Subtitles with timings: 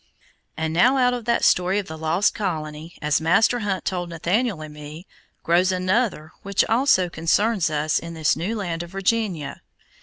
[0.57, 4.59] And now out of that story of the lost colony, as Master Hunt told Nathaniel
[4.63, 5.05] and me,
[5.43, 9.61] grows another which also concerns us in this new land of Virginia.